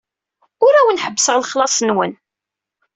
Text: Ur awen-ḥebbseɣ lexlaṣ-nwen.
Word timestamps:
Ur 0.65 0.73
awen-ḥebbseɣ 0.75 1.37
lexlaṣ-nwen. 1.41 2.13